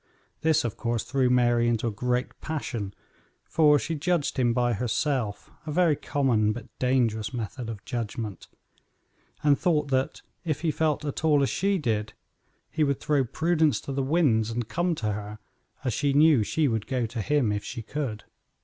[0.41, 2.95] This, of course, threw Mary into a great passion,
[3.43, 8.47] for she judged him by herself a very common but dangerous method of judgment
[9.43, 12.13] and thought that if he felt at all as she did,
[12.71, 15.37] he would throw prudence to the winds and come to her,
[15.83, 18.23] as she knew she would go to him if she could.